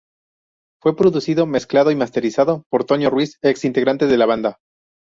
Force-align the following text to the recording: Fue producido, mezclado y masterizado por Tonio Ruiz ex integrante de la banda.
Fue 0.81 0.95
producido, 0.95 1.45
mezclado 1.45 1.91
y 1.91 1.95
masterizado 1.95 2.63
por 2.71 2.85
Tonio 2.85 3.11
Ruiz 3.11 3.37
ex 3.43 3.65
integrante 3.65 4.07
de 4.07 4.17
la 4.17 4.25
banda. 4.25 4.57